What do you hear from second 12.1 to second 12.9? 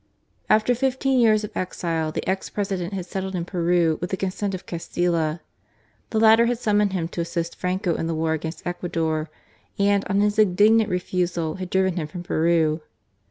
Peru.